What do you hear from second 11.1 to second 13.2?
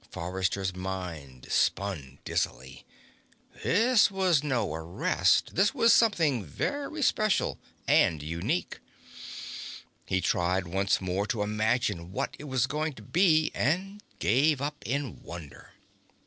to imagine what it was going to